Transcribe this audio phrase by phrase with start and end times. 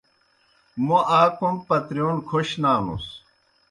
[0.85, 3.05] موْ آ کوْم پترِیون کھوش نانُس۔